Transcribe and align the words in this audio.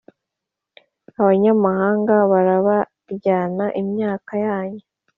abanyamahanga 1.19 2.15
barabaryana 2.31 3.65
imyaka 3.81 4.31
yanyu 4.45 4.83